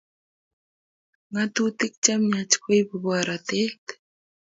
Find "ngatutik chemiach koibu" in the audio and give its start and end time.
1.31-2.95